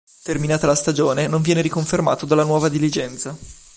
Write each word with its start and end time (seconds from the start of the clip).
Terminata 0.23 0.65
la 0.65 0.73
stagione 0.73 1.27
non 1.27 1.43
viene 1.43 1.61
riconfermato 1.61 2.25
dalla 2.25 2.43
nuova 2.43 2.69
dirigenza. 2.69 3.37